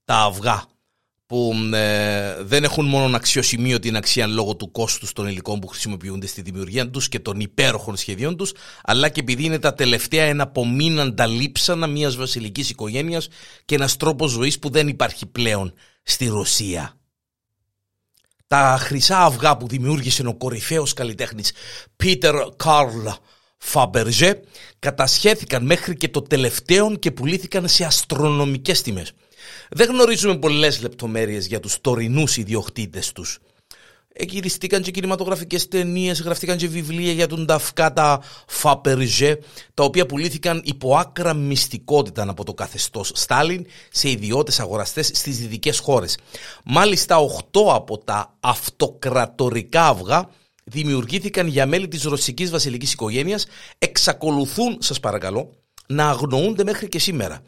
τα 0.06 0.16
αυγά 0.16 0.64
που 1.26 1.54
ε, 1.74 2.44
δεν 2.44 2.64
έχουν 2.64 2.86
μόνο 2.86 3.16
αξιοσημείωτη 3.16 3.96
αξία 3.96 4.28
λόγω 4.28 4.56
του 4.56 4.72
κόστους 4.72 5.14
των 5.14 5.28
υλικών 5.28 5.60
που 5.60 5.68
χρησιμοποιούνται 5.68 6.28
στη 6.28 6.42
δημιουργία 6.42 6.90
τους 6.90 7.10
και 7.10 7.20
των 7.20 7.40
υπέροχων 7.40 7.98
σχεδίων 7.98 8.38
τους, 8.38 8.54
αλλά 8.84 9.10
και 9.10 9.20
επειδή 9.20 9.44
είναι 9.44 9.60
τα 9.60 9.74
τελευταία 9.74 10.24
εναπομείναντα 10.24 11.26
λείψανα 11.26 11.88
μιας 11.88 12.16
βασιλικής 12.16 12.70
οικογένειας 12.70 13.28
και 13.66 13.76
ένας 13.76 13.98
τρόπος 13.98 14.32
ζωής 14.32 14.60
που 14.60 14.70
δεν 14.70 14.88
υπάρχει 14.88 15.26
πλέον 15.26 15.74
στη 16.04 16.28
Ρωσία. 16.28 16.98
Τα 18.48 18.78
χρυσά 18.80 19.24
αυγά 19.24 19.58
που 19.58 19.68
δημιούργησε 19.68 20.28
ο 20.28 20.36
κορυφαίος 20.36 20.94
καλλιτέχνης 20.94 21.52
Πίτερ 21.96 22.36
Καρλ 22.56 23.08
Φαμπερζέ 23.58 24.42
κατασχέθηκαν 24.80 25.66
μέχρι 25.66 25.96
και 25.96 26.10
το 26.10 26.22
τελευταίο 26.22 26.96
και 26.96 27.12
πουλήθηκαν 27.12 27.68
σε 27.68 27.86
αστρονομικές 27.86 28.82
τιμές. 28.82 29.14
Δεν 29.70 29.90
γνωρίζουμε 29.90 30.38
πολλές 30.38 30.82
λεπτομέρειες 30.82 31.48
για 31.48 31.60
τους 31.60 31.82
τωρινούς 31.82 32.38
ιδιοκτήτες 32.38 33.12
τους. 33.12 33.40
Εκυριστήκαν 34.18 34.82
και 34.82 34.92
κινηματογραφικές 34.92 35.68
ταινίες, 35.68 36.22
γραφτήκαν 36.22 36.58
και 36.58 36.68
βιβλία 36.68 37.12
για 37.12 37.28
τον 37.28 37.46
Ταφκάτα 37.46 38.22
Φαπερζέ, 38.48 39.40
τα 39.74 39.84
οποία 39.84 40.06
πουλήθηκαν 40.06 40.62
υπό 40.64 40.96
άκρα 40.96 41.34
μυστικότητα 41.34 42.30
από 42.30 42.44
το 42.44 42.54
καθεστώς 42.54 43.12
Στάλιν 43.14 43.66
σε 43.92 44.10
ιδιώτες 44.10 44.60
αγοραστές 44.60 45.12
στις 45.14 45.38
δυτικές 45.38 45.80
χώρες. 45.80 46.18
Μάλιστα, 46.66 47.18
8 47.18 47.74
από 47.74 47.98
τα 47.98 48.38
αυτοκρατορικά 48.40 49.88
αυγά 49.88 50.30
δημιουργήθηκαν 50.64 51.48
για 51.48 51.66
μέλη 51.66 51.88
της 51.88 52.04
ρωσικής 52.04 52.50
βασιλικής 52.50 52.94
οικογένειας, 52.94 53.46
εξακολουθούν, 53.78 54.78
σας 54.80 55.00
παρακαλώ, 55.00 55.54
να 55.88 56.10
αγνοούνται 56.10 56.64
μέχρι 56.64 56.88
και 56.88 57.00
σήμερα. 57.00 57.42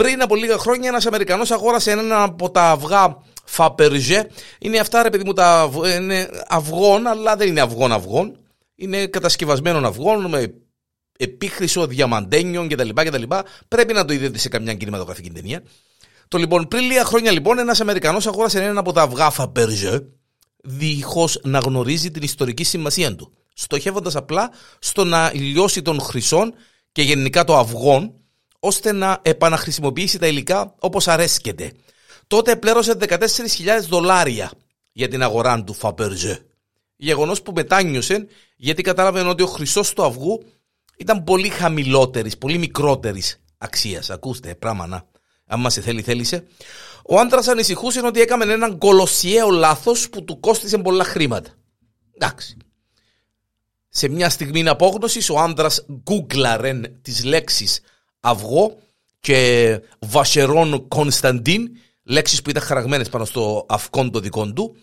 Πριν 0.00 0.22
από 0.22 0.36
λίγα 0.36 0.58
χρόνια 0.58 0.88
ένας 0.88 1.06
Αμερικανός 1.06 1.50
αγόρασε 1.50 1.90
ένα 1.90 2.22
από 2.22 2.50
τα 2.50 2.70
αυγά 2.70 3.16
Φαπερζέ. 3.44 4.30
Είναι 4.58 4.78
αυτά 4.78 5.02
ρε 5.02 5.10
παιδί 5.10 5.24
μου 5.24 5.32
τα 5.32 5.70
είναι 5.96 6.28
αυγών, 6.48 7.06
αλλά 7.06 7.36
δεν 7.36 7.48
είναι 7.48 7.60
αυγών 7.60 7.92
αυγών. 7.92 8.38
Είναι 8.74 9.06
κατασκευασμένων 9.06 9.84
αυγών 9.84 10.28
με 10.28 10.54
επίχρησο 11.18 11.86
διαμαντένιων 11.86 12.68
κτλ. 12.68 12.88
κτλ. 12.88 13.22
Πρέπει 13.68 13.92
να 13.92 14.04
το 14.04 14.12
είδετε 14.12 14.38
σε 14.38 14.48
καμιά 14.48 14.74
κινηματογραφική 14.74 15.30
ταινία. 15.30 15.62
Το 16.28 16.38
λοιπόν, 16.38 16.68
πριν 16.68 16.84
λίγα 16.84 17.04
χρόνια 17.04 17.32
λοιπόν, 17.32 17.58
ένας 17.58 17.80
Αμερικανός 17.80 18.26
αγόρασε 18.26 18.62
ένα 18.62 18.80
από 18.80 18.92
τα 18.92 19.02
αυγά 19.02 19.30
Φαπερζέ, 19.30 20.06
δίχως 20.62 21.40
να 21.42 21.58
γνωρίζει 21.58 22.10
την 22.10 22.22
ιστορική 22.22 22.64
σημασία 22.64 23.14
του. 23.14 23.32
Στοχεύοντας 23.54 24.16
απλά 24.16 24.50
στο 24.78 25.04
να 25.04 25.32
λιώσει 25.34 25.82
των 25.82 26.00
χρυσών 26.00 26.54
και 26.92 27.02
γενικά 27.02 27.44
το 27.44 27.58
αυγών 27.58 28.14
ώστε 28.60 28.92
να 28.92 29.18
επαναχρησιμοποιήσει 29.22 30.18
τα 30.18 30.26
υλικά 30.26 30.74
όπως 30.78 31.08
αρέσκεται. 31.08 31.72
Τότε 32.26 32.56
πλέρωσε 32.56 32.96
14.000 33.00 33.18
δολάρια 33.88 34.50
για 34.92 35.08
την 35.08 35.22
αγορά 35.22 35.64
του 35.64 35.74
Φαπερζέ. 35.74 36.44
Γεγονός 36.96 37.42
που 37.42 37.52
μετάνιωσε 37.52 38.26
γιατί 38.56 38.82
κατάλαβε 38.82 39.20
ότι 39.20 39.42
ο 39.42 39.46
χρυσός 39.46 39.92
του 39.92 40.04
αυγού 40.04 40.44
ήταν 40.96 41.24
πολύ 41.24 41.48
χαμηλότερης, 41.48 42.38
πολύ 42.38 42.58
μικρότερης 42.58 43.40
αξίας. 43.58 44.10
Ακούστε, 44.10 44.54
πράγμα 44.54 44.86
να. 44.86 45.04
Αν 45.46 45.60
μα 45.60 45.70
θέλει, 45.70 46.02
θέλησε. 46.02 46.46
Ο 47.04 47.18
άντρας 47.18 47.48
ανησυχούσε 47.48 48.00
ότι 48.04 48.20
έκαμε 48.20 48.52
έναν 48.52 48.78
κολοσιαίο 48.78 49.50
λάθος 49.50 50.08
που 50.10 50.24
του 50.24 50.40
κόστησε 50.40 50.78
πολλά 50.78 51.04
χρήματα. 51.04 51.50
Εντάξει. 52.14 52.56
Σε 53.88 54.08
μια 54.08 54.30
στιγμή 54.30 54.68
απόγνωσης, 54.68 55.30
ο 55.30 55.38
άντρας 55.38 55.86
γκούγκλαρε 55.92 56.80
τις 57.02 57.24
λέξεις 57.24 57.80
αυγό 58.20 58.78
και 59.20 59.80
βασερόν 59.98 60.88
Κωνσταντίν, 60.88 61.70
λέξεις 62.02 62.42
που 62.42 62.50
ήταν 62.50 62.62
χαραγμένες 62.62 63.08
πάνω 63.08 63.24
στο 63.24 63.66
αυκόν 63.68 64.10
το 64.10 64.20
δικό 64.20 64.52
του 64.52 64.76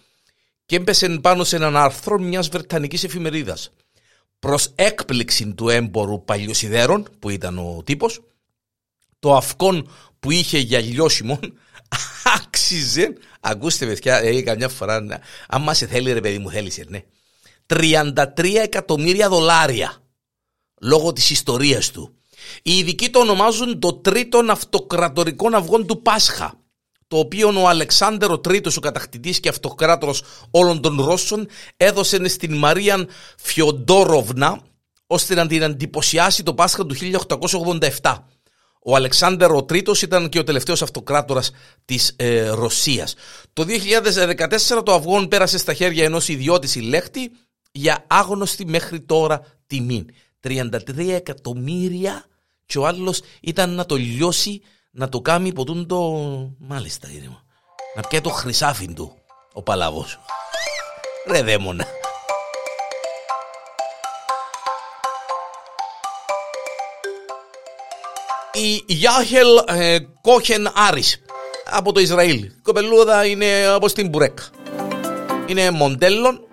και 0.66 0.76
έμπεσε 0.76 1.10
πάνω 1.10 1.44
σε 1.44 1.56
έναν 1.56 1.78
άρθρο 1.78 2.20
μιας 2.20 2.48
βρετανικής 2.48 3.04
εφημερίδας. 3.04 3.72
Προς 4.40 4.72
έκπληξη 4.76 5.54
του 5.54 5.70
έμπορου 5.70 6.24
παλιοσιδέρων, 6.24 7.08
που 7.20 7.30
ήταν 7.30 7.58
ο 7.58 7.82
τύπος, 7.84 8.22
το 9.20 9.36
αυκόν 9.36 9.90
που 10.20 10.32
είχε 10.32 10.58
για 10.58 10.80
λιώσιμο 10.80 11.40
άξιζε, 12.36 13.14
ακούστε 13.40 13.86
παιδιά, 13.86 14.18
ε, 14.18 14.42
καμιά 14.42 14.70
φορά, 14.70 15.06
άμα 15.48 15.74
σε 15.74 15.88
θέλει 15.88 16.14
ρε 16.14 16.22
παιδί 16.22 16.38
μου 16.38 16.50
θέλησε, 16.50 16.86
ναι, 16.88 17.04
33 17.68 18.14
εκατομμύρια 18.62 19.30
δολάρια 19.30 20.02
λόγω 20.82 21.14
της 21.14 21.30
ιστορίας 21.30 21.92
του. 21.92 22.17
Οι 22.62 22.78
ειδικοί 22.78 23.10
το 23.10 23.20
ονομάζουν 23.20 23.80
το 23.80 23.94
τρίτο 23.94 24.46
αυτοκρατορικό 24.50 25.50
αυγό 25.54 25.86
του 25.86 26.02
Πάσχα, 26.02 26.60
το 27.08 27.18
οποίο 27.18 27.62
ο 27.62 27.68
Αλεξάνδρο 27.68 28.34
ο 28.34 28.40
τρίτος, 28.40 28.78
ο 28.78 28.80
κατακτητής 28.80 29.40
και 29.40 29.50
αυτοκράτορος 29.50 30.24
όλων 30.52 30.82
των 30.82 31.02
Ρώσων, 31.02 31.48
έδωσε 31.78 32.28
στην 32.28 32.58
Μαρία 32.58 33.08
Φιοντόροβνα, 33.38 34.62
ώστε 35.08 35.36
να 35.36 35.48
την 35.48 35.62
εντυπωσιάσει 35.62 36.44
το 36.44 36.54
Πάσχα 36.54 36.86
του 36.86 36.96
1887. 38.02 38.18
Ο 38.90 38.96
Αλεξάνδρο 38.96 39.58
ο 39.58 39.64
Τρίτος 39.64 40.02
ήταν 40.02 40.30
και 40.30 40.40
ο 40.40 40.44
τελευταίος 40.44 40.82
αυτοκράτορας 40.82 41.52
της 41.86 42.14
ε, 42.16 42.48
Ρωσίας. 42.50 43.16
Το 43.54 43.66
2014 44.78 44.84
το 44.84 44.94
αυγόν 44.94 45.28
πέρασε 45.28 45.58
στα 45.58 45.74
χέρια 45.74 46.04
ενός 46.04 46.28
ιδιώτη 46.28 46.68
συλλέχτη 46.68 47.32
για 47.72 48.06
άγνωστη 48.08 48.66
μέχρι 48.66 49.02
τώρα 49.02 49.42
τιμή. 49.68 50.06
33 50.48 50.72
εκατομμύρια 50.98 52.26
και 52.68 52.78
ο 52.78 52.86
άλλος 52.86 53.22
ήταν 53.42 53.70
να 53.70 53.86
το 53.86 53.96
λιώσει, 53.96 54.62
να 54.92 55.10
το 55.10 55.22
κάνει 55.22 55.54
ποτούν 55.54 55.88
το... 55.88 55.98
Μάλιστα, 56.60 57.08
ήρεμα. 57.12 57.44
Να 57.96 58.02
πιάει 58.02 58.22
το 58.22 58.30
χρυσάφιν 58.30 58.96
του 58.96 59.16
ο 59.54 59.62
παλαβός. 59.62 60.20
Ρε 61.28 61.42
δαίμονα. 61.42 61.86
Η 68.54 68.84
Γιάχελ 68.88 69.48
ε, 69.68 70.00
Κόχεν 70.22 70.72
Άρης 70.74 71.22
από 71.66 71.92
το 71.92 72.00
Ισραήλ. 72.00 72.44
Η 72.44 72.60
κοπελούδα 72.62 73.26
είναι 73.26 73.74
όπως 73.74 73.94
την 73.94 74.10
Μπουρέκ. 74.10 74.40
Είναι 75.48 75.72
μοντέλο 75.72 76.47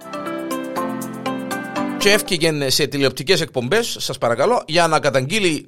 και 2.05 2.11
έφυγε 2.11 2.71
σε 2.71 2.87
τηλεοπτικές 2.87 3.41
εκπομπές, 3.41 3.97
σας 4.01 4.19
παρακαλώ, 4.19 4.63
για 4.67 4.87
να 4.87 5.01
καταγγείλει 5.01 5.67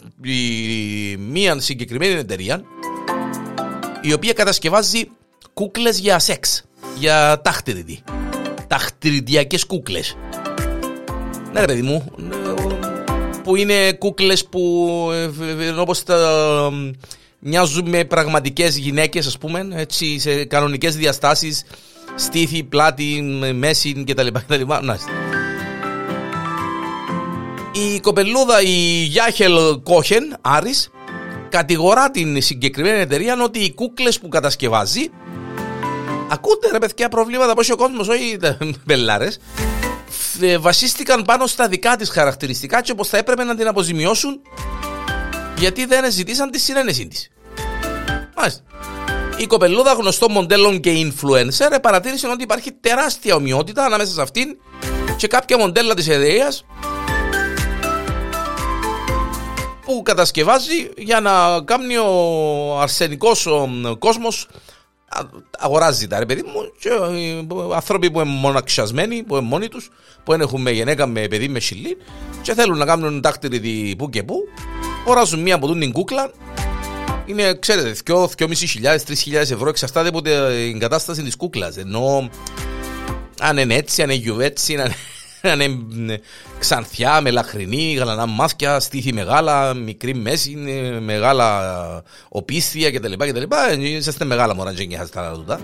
μία 1.19 1.61
συγκεκριμένη 1.61 2.12
εταιρεία 2.12 2.62
η 4.02 4.12
οποία 4.12 4.33
κατασκευάζει 4.33 5.11
κούκλες 5.52 5.99
για 5.99 6.19
σεξ, 6.19 6.64
για 6.99 7.40
τάχτηριδι. 7.45 8.02
Τάχτηριδιακές 8.66 9.66
κούκλες. 9.66 10.16
Ναι 11.52 11.61
ρε 11.61 11.66
παιδί 11.66 11.83
μου, 11.83 12.12
που 13.43 13.57
είναι 13.57 13.93
κούκλες 13.93 14.47
που 14.47 14.88
ε, 15.61 15.69
όπως 15.69 16.02
τα 16.02 16.71
μοιάζουν 17.38 17.88
με 17.88 18.05
πραγματικές 18.05 18.76
γυναίκες 18.76 19.26
ας 19.26 19.38
πούμε, 19.38 19.69
έτσι, 19.73 20.19
σε 20.19 20.45
κανονικές 20.45 20.97
διαστάσεις, 20.97 21.64
στήθη, 22.14 22.62
πλάτη, 22.62 23.23
μέση 23.55 24.05
κτλ. 24.07 24.26
Η 27.78 28.00
κοπελούδα 28.00 28.62
η 28.62 29.02
Γιάχελ 29.02 29.83
Κόχεν, 29.83 30.37
Άρης, 30.40 30.90
κατηγορά 31.49 32.11
την 32.11 32.42
συγκεκριμένη 32.42 33.00
εταιρεία 33.00 33.42
ότι 33.42 33.59
οι 33.59 33.75
κούκλες 33.75 34.18
που 34.18 34.28
κατασκευάζει 34.28 35.11
Ακούτε 36.28 36.71
ρε 36.73 36.78
παιδιά 36.78 37.09
προβλήματα 37.09 37.54
πως 37.54 37.71
ο 37.71 37.76
κόσμος, 37.76 38.09
όχι 38.09 38.38
μπελάρες 38.85 39.38
Βασίστηκαν 40.61 41.23
πάνω 41.23 41.47
στα 41.47 41.68
δικά 41.68 41.97
της 41.97 42.11
χαρακτηριστικά 42.11 42.80
και 42.80 42.95
πως 42.95 43.09
θα 43.09 43.16
έπρεπε 43.16 43.45
να 43.45 43.56
την 43.56 43.66
αποζημιώσουν 43.66 44.40
γιατί 45.59 45.85
δεν 45.85 46.11
ζητήσαν 46.11 46.50
τη 46.50 46.59
συνένεσή 46.59 47.09
της. 47.09 47.28
Μάλιστα. 48.37 48.62
Η 49.37 49.47
κοπελούδα 49.47 49.92
γνωστό 49.92 50.28
μοντέλων 50.28 50.80
και 50.80 50.92
influencer 50.92 51.78
παρατήρησε 51.83 52.28
ότι 52.28 52.42
υπάρχει 52.42 52.73
τεράστια 52.73 53.35
ομοιότητα 53.35 53.85
ανάμεσα 53.85 54.12
σε 54.12 54.23
αυτήν 54.23 54.56
και 55.16 55.26
κάποια 55.26 55.59
μοντέλα 55.59 55.95
της 55.95 56.09
εταιρείας 56.09 56.64
που 59.87 60.02
κατασκευάζει 60.02 60.90
για 60.97 61.21
να 61.21 61.61
κάνει 61.64 61.97
ο 61.97 62.81
αρσενικός 62.81 63.49
κόσμος 63.99 64.49
αγοράζει 65.59 66.07
τα 66.07 66.19
ρε 66.19 66.26
παιδί 66.26 66.43
μου 66.43 66.73
και 66.78 66.90
άνθρωποι 67.75 68.11
που 68.11 68.21
είναι 68.21 68.31
μοναξιασμένοι, 68.31 69.23
που 69.23 69.37
είναι 69.37 69.47
μόνοι 69.47 69.69
τους 69.69 69.90
που 70.25 70.33
δεν 70.33 70.40
έχουν 70.40 70.66
γυναίκα 70.66 71.07
με 71.07 71.28
παιδί 71.28 71.49
με 71.49 71.61
σιλί 71.61 71.97
και 72.43 72.55
θέλουν 72.55 72.78
να 72.78 72.85
κάνουν 72.85 73.21
τάχτηρη 73.21 73.95
που 73.99 74.11
και 74.11 74.23
που 74.23 74.37
αγοράζουν 75.05 75.40
μία 75.40 75.55
από 75.55 75.73
την 75.73 75.93
κούκλα. 75.93 76.31
Είναι, 77.26 77.55
ξέρετε, 77.55 77.97
2.500-3.000 78.07 79.33
ευρώ 79.33 79.69
εξαρτάται 79.69 80.09
από 80.09 80.23
την 80.23 80.78
κατάσταση 80.78 81.23
της 81.23 81.37
κούκλας. 81.37 81.76
Ενώ 81.76 82.31
αν 83.40 83.59
είναι 83.59 83.75
έτσι, 83.75 84.02
αν 84.02 84.11
είναι 84.11 84.19
γιουβέτσι, 84.19 84.75
αν 84.75 84.84
είναι 84.84 84.95
είναι 85.52 86.21
ξανθιά, 86.59 87.21
μελαχρινή, 87.21 87.95
γαλανά 87.95 88.26
μάτια, 88.26 88.80
στήθη 88.80 89.13
μεγάλα, 89.13 89.75
μικρή 89.75 90.15
μέση, 90.15 90.54
μεγάλα 91.00 92.02
οπίστια 92.28 92.91
κτλ. 92.91 93.13
κτλ. 93.13 93.43
Είσαστε 93.78 94.25
μεγάλα 94.25 94.54
μωρά, 94.54 94.73
και 94.73 94.99
τα 95.13 95.32
τούτα. 95.35 95.61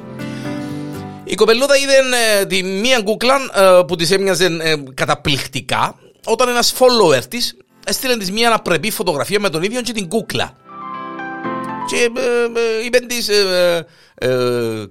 Η 1.24 1.34
κοπελούδα 1.34 1.76
είδε 1.76 1.94
ε, 2.40 2.46
τη 2.46 2.62
μία 2.62 3.02
κούκλα 3.02 3.34
ε, 3.54 3.82
που 3.86 3.96
της 3.96 4.10
έμοιαζε 4.10 4.44
ε, 4.60 4.74
καταπληκτικά 4.94 5.98
όταν 6.24 6.48
ένας 6.48 6.74
follower 6.78 7.24
της 7.28 7.56
έστειλε 7.86 8.16
της 8.16 8.32
μία 8.32 8.46
αναπρεπή 8.46 8.90
φωτογραφία 8.90 9.40
με 9.40 9.48
τον 9.48 9.62
ίδιο 9.62 9.80
και 9.82 9.92
την 9.92 10.08
κούκλα. 10.08 10.56
Και 11.86 12.10
είπε 12.86 12.98
της, 12.98 13.28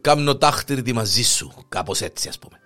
κάμνω 0.01 0.36
τάχτηρη 0.36 0.93
μαζί 0.93 1.23
σου, 1.23 1.54
κάπως 1.69 2.01
έτσι 2.01 2.27
ας 2.27 2.39
πούμε 2.39 2.62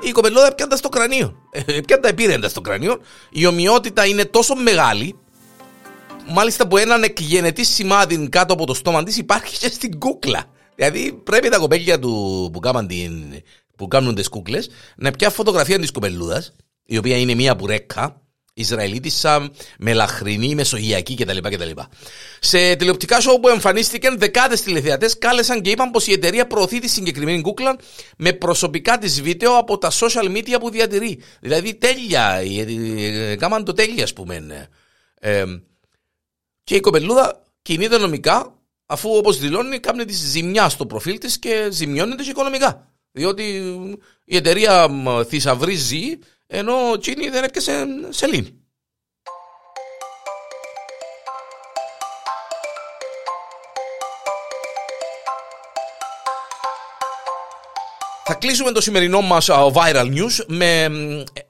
η 0.00 0.10
κοπελούδα 0.10 0.54
πιάντα 0.54 0.76
στο 0.76 0.88
κρανίο. 0.88 1.36
Ε, 1.50 1.80
πιάντα 1.80 2.08
επίρεντα 2.08 2.48
στο 2.48 2.60
κρανίο. 2.60 2.98
Η 3.30 3.46
ομοιότητα 3.46 4.06
είναι 4.06 4.24
τόσο 4.24 4.54
μεγάλη, 4.54 5.18
μάλιστα 6.28 6.68
που 6.68 6.76
έναν 6.76 7.02
εκγενετή 7.02 7.64
σημάδι 7.64 8.28
κάτω 8.28 8.52
από 8.52 8.66
το 8.66 8.74
στόμα 8.74 9.02
της 9.02 9.16
υπάρχει 9.16 9.58
και 9.58 9.68
στην 9.68 9.98
κούκλα. 9.98 10.44
Δηλαδή 10.74 11.12
πρέπει 11.12 11.48
τα 11.48 11.58
κοπέλια 11.58 11.98
του 11.98 12.50
που, 12.52 12.60
κάνουν, 12.60 12.86
την, 12.86 13.12
που 13.76 13.88
κάνουν 13.88 14.14
τις 14.14 14.28
κούκλες 14.28 14.68
να 14.96 15.10
πια 15.10 15.30
φωτογραφία 15.30 15.78
της 15.78 15.90
κοπελούδας, 15.90 16.52
η 16.84 16.98
οποία 16.98 17.18
είναι 17.18 17.34
μία 17.34 17.54
μπουρέκα, 17.54 18.22
Ισραηλίτισσα, 18.60 19.50
μελαχρινή, 19.78 20.54
μεσογειακή 20.54 21.14
κτλ. 21.14 21.38
κτλ. 21.38 21.70
Σε 22.40 22.76
τηλεοπτικά 22.76 23.20
σοου 23.20 23.40
που 23.40 23.48
εμφανίστηκαν, 23.48 24.18
δεκάδες 24.18 24.62
τηλεθεατές 24.62 25.18
κάλεσαν 25.18 25.62
και 25.62 25.70
είπαν 25.70 25.90
πως 25.90 26.06
η 26.06 26.12
εταιρεία 26.12 26.46
προωθεί 26.46 26.78
τη 26.78 26.88
συγκεκριμένη 26.88 27.40
κούκλα 27.40 27.76
με 28.16 28.32
προσωπικά 28.32 28.98
της 28.98 29.22
βίντεο 29.22 29.56
από 29.58 29.78
τα 29.78 29.90
social 29.90 30.36
media 30.36 30.56
που 30.60 30.70
διατηρεί. 30.70 31.20
Δηλαδή 31.40 31.74
τέλεια, 31.74 32.42
κάμαν 33.38 33.64
το 33.64 33.72
τέλεια, 33.72 34.04
ας 34.04 34.12
πούμε. 34.12 34.68
Ε, 35.20 35.44
και 36.64 36.74
η 36.74 36.80
κοπελούδα 36.80 37.42
κινείται 37.62 37.98
νομικά, 37.98 38.58
αφού 38.86 39.10
όπως 39.10 39.38
δηλώνει, 39.38 39.78
κάνει 39.78 40.04
της 40.04 40.18
ζημιά 40.18 40.68
στο 40.68 40.86
προφίλ 40.86 41.18
της 41.18 41.38
και 41.38 41.68
ζημιώνεται 41.70 42.22
και 42.22 42.30
οικονομικά. 42.30 42.92
Διότι 43.12 43.42
η 44.24 44.36
εταιρεία 44.36 44.88
θησαυρίζει 45.28 46.18
ενώ 46.50 46.90
ο 46.90 46.98
Τσίνι 46.98 47.28
δεν 47.28 47.44
έπιασε 47.44 47.86
σελήνη. 48.08 48.52
Θα 58.24 58.34
κλείσουμε 58.34 58.72
το 58.72 58.80
σημερινό 58.80 59.20
μας 59.20 59.48
viral 59.50 60.14
news 60.14 60.44
με 60.46 60.88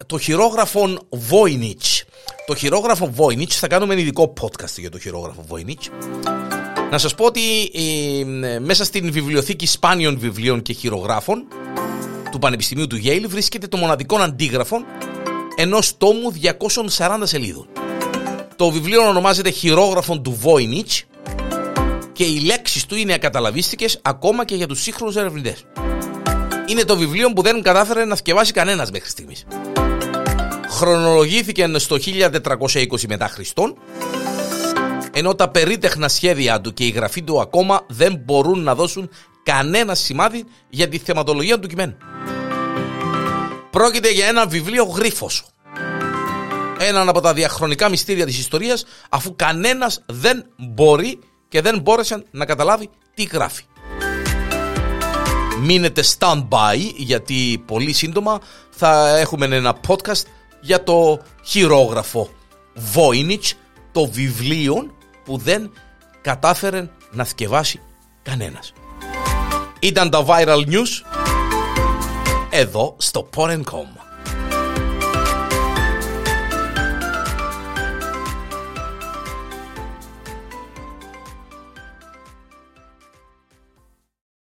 το 0.07 0.19
χειρόγραφο 0.19 1.09
Voynich. 1.31 2.03
Το 2.47 2.55
χειρόγραφο 2.55 3.15
Voynich, 3.17 3.51
θα 3.51 3.67
κάνουμε 3.67 4.01
ειδικό 4.01 4.33
podcast 4.41 4.79
για 4.79 4.91
το 4.91 4.99
χειρόγραφο 4.99 5.45
Voynich. 5.51 6.09
Να 6.91 6.99
σας 6.99 7.15
πω 7.15 7.25
ότι 7.25 7.41
μέσα 8.61 8.85
στην 8.85 9.13
βιβλιοθήκη 9.13 9.67
σπάνιων 9.67 10.19
βιβλίων 10.19 10.63
και 10.63 10.73
χειρογράφων 10.73 11.47
του 12.31 12.39
Πανεπιστημίου 12.39 12.87
του 12.87 13.01
Yale 13.05 13.25
βρίσκεται 13.29 13.67
το 13.67 13.77
μοναδικό 13.77 14.17
αντίγραφο 14.17 14.85
ενός 15.57 15.97
τόμου 15.97 16.33
240 16.97 17.19
σελίδων. 17.23 17.69
Το 18.57 18.71
βιβλίο 18.71 19.09
ονομάζεται 19.09 19.51
Χειρόγραφο 19.51 20.21
του 20.21 20.39
Voynich 20.43 21.03
και 22.13 22.25
οι 22.25 22.41
λέξεις 22.41 22.87
του 22.87 22.97
είναι 22.97 23.13
ακαταλαβίστικες 23.13 23.99
ακόμα 24.03 24.45
και 24.45 24.55
για 24.55 24.67
τους 24.67 24.83
σύγχρονους 24.83 25.17
ερευνητές. 25.17 25.65
Είναι 26.67 26.85
το 26.85 26.97
βιβλίο 26.97 27.33
που 27.33 27.43
δεν 27.43 27.63
κατάφερε 27.63 28.05
να 28.05 28.17
θκευάσει 28.17 28.53
κανένας 28.53 28.91
μέχρι 28.91 29.09
στιγμής. 29.09 29.47
Χρονολογήθηκε 30.69 31.79
στο 31.79 31.97
1420 31.97 33.07
μετά 33.09 33.29
Χριστόν 33.29 33.77
ενώ 35.13 35.35
τα 35.35 35.49
περίτεχνα 35.49 36.09
σχέδια 36.09 36.61
του 36.61 36.73
και 36.73 36.85
η 36.85 36.89
γραφή 36.89 37.23
του 37.23 37.41
ακόμα 37.41 37.81
δεν 37.89 38.23
μπορούν 38.25 38.63
να 38.63 38.75
δώσουν 38.75 39.11
κανένα 39.53 39.95
σημάδι 39.95 40.45
για 40.71 40.89
τη 40.89 40.99
θεματολογία 40.99 41.59
του 41.59 41.69
κειμένου. 41.69 41.97
Πρόκειται 43.71 44.11
για 44.11 44.27
ένα 44.27 44.47
βιβλίο 44.47 44.85
γρίφος. 44.85 45.45
Έναν 46.79 47.09
από 47.09 47.21
τα 47.21 47.33
διαχρονικά 47.33 47.89
μυστήρια 47.89 48.27
της 48.27 48.39
ιστορίας 48.39 48.85
αφού 49.09 49.37
κανένας 49.37 50.03
δεν 50.07 50.45
μπορεί 50.57 51.19
και 51.49 51.61
δεν 51.61 51.81
μπόρεσε 51.81 52.25
να 52.31 52.45
καταλάβει 52.45 52.89
τι 53.15 53.23
γράφει. 53.23 53.63
Μείνετε 55.61 56.03
stand-by 56.19 56.93
γιατί 56.97 57.63
πολύ 57.67 57.93
σύντομα 57.93 58.41
θα 58.71 59.19
έχουμε 59.19 59.47
ένα 59.47 59.77
podcast 59.87 60.23
για 60.61 60.83
το 60.83 61.21
χειρόγραφο 61.45 62.31
Voynich, 62.95 63.53
το 63.93 64.07
βιβλίο 64.07 64.95
που 65.25 65.37
δεν 65.37 65.73
κατάφερε 66.21 66.91
να 67.11 67.25
θκευάσει 67.25 67.81
κανένας. 68.23 68.73
Ήταν 69.81 70.11
τα 70.11 70.25
viral 70.29 70.65
news 70.67 71.19
εδώ 72.51 72.95
στο 72.99 73.29
Porn.com. 73.37 74.08